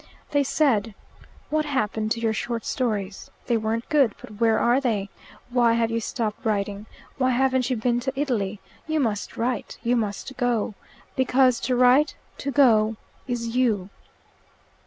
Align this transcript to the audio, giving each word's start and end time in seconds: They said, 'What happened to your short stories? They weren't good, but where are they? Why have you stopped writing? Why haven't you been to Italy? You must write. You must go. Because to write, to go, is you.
They 0.31 0.43
said, 0.43 0.95
'What 1.51 1.63
happened 1.65 2.09
to 2.13 2.19
your 2.19 2.33
short 2.33 2.65
stories? 2.65 3.29
They 3.45 3.55
weren't 3.55 3.87
good, 3.87 4.15
but 4.19 4.41
where 4.41 4.57
are 4.57 4.81
they? 4.81 5.11
Why 5.51 5.73
have 5.73 5.91
you 5.91 5.99
stopped 5.99 6.43
writing? 6.43 6.87
Why 7.19 7.29
haven't 7.29 7.69
you 7.69 7.75
been 7.77 7.99
to 7.99 8.13
Italy? 8.19 8.59
You 8.87 8.99
must 8.99 9.37
write. 9.37 9.77
You 9.83 9.95
must 9.95 10.35
go. 10.37 10.73
Because 11.15 11.59
to 11.59 11.75
write, 11.75 12.15
to 12.39 12.49
go, 12.49 12.95
is 13.27 13.55
you. 13.55 13.91